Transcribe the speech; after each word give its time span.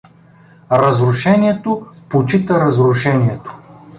Разрушението 0.71 1.81
почита 2.09 2.59
разрушението. 2.59 3.55